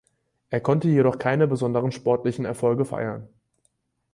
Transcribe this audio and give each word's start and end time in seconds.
Er 0.49 0.61
konnte 0.61 0.87
jedoch 0.87 1.19
keine 1.19 1.45
besonderen 1.47 1.91
sportlichen 1.91 2.43
Erfolge 2.43 2.85
feiern. 2.85 3.29